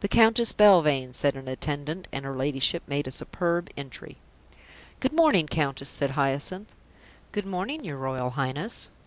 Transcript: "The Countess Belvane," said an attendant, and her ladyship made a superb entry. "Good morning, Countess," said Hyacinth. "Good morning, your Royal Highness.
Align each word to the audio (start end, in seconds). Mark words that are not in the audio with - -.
"The 0.00 0.08
Countess 0.08 0.52
Belvane," 0.54 1.12
said 1.12 1.34
an 1.36 1.46
attendant, 1.46 2.08
and 2.10 2.24
her 2.24 2.34
ladyship 2.34 2.82
made 2.86 3.06
a 3.06 3.10
superb 3.10 3.68
entry. 3.76 4.16
"Good 4.98 5.12
morning, 5.12 5.46
Countess," 5.46 5.90
said 5.90 6.12
Hyacinth. 6.12 6.74
"Good 7.32 7.44
morning, 7.44 7.84
your 7.84 7.98
Royal 7.98 8.30
Highness. 8.30 8.88